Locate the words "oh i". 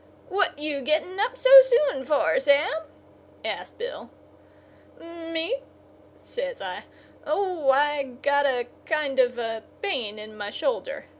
7.23-8.01